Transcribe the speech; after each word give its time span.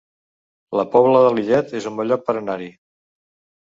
La 0.79 0.85
Pobla 0.95 1.23
de 1.27 1.31
Lillet 1.37 1.79
es 1.83 1.91
un 1.93 2.03
bon 2.03 2.13
lloc 2.13 2.27
per 2.29 2.39
anar-hi 2.43 2.77